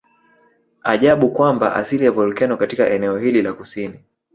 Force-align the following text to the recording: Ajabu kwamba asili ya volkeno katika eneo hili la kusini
Ajabu 0.83 1.29
kwamba 1.31 1.75
asili 1.75 2.05
ya 2.05 2.11
volkeno 2.11 2.57
katika 2.57 2.89
eneo 2.89 3.17
hili 3.17 3.41
la 3.41 3.53
kusini 3.53 3.99